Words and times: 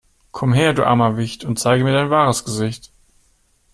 Komm 0.31 0.53
her, 0.53 0.73
du 0.73 0.83
armer 0.83 1.15
Wicht, 1.15 1.43
und 1.45 1.59
zeige 1.59 1.83
mir 1.83 1.93
dein 1.93 2.09
wahres 2.09 2.43
Gesicht! 2.43 2.89